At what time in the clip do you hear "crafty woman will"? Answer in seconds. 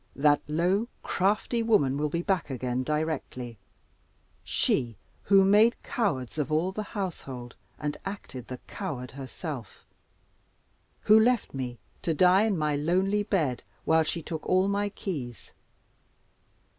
1.03-2.09